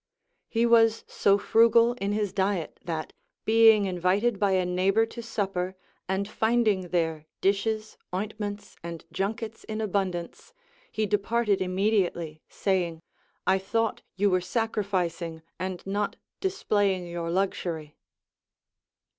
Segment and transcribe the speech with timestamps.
[0.49, 3.13] He was so frugal in his diet that,
[3.45, 5.75] being invited by a neighbor to supper,
[6.09, 10.55] and finding there dishes, oint ments, and junkets in abundance,
[10.91, 13.01] he departed imme diately, saying:
[13.45, 17.95] I thought you were sacrificing, and not displaying your luxury.